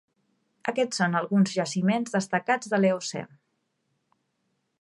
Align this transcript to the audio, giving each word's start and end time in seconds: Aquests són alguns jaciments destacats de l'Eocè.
Aquests 0.71 1.01
són 1.01 1.17
alguns 1.19 1.53
jaciments 1.59 2.17
destacats 2.17 2.73
de 2.73 2.81
l'Eocè. 2.81 3.25